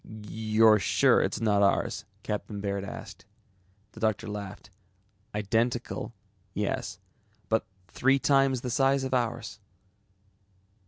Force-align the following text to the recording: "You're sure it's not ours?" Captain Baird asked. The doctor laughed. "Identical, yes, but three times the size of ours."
"You're 0.03 0.79
sure 0.79 1.21
it's 1.21 1.39
not 1.39 1.61
ours?" 1.61 2.05
Captain 2.23 2.59
Baird 2.59 2.83
asked. 2.83 3.25
The 3.91 3.99
doctor 3.99 4.27
laughed. 4.27 4.71
"Identical, 5.35 6.11
yes, 6.55 6.97
but 7.49 7.67
three 7.87 8.17
times 8.17 8.61
the 8.61 8.71
size 8.71 9.03
of 9.03 9.13
ours." 9.13 9.59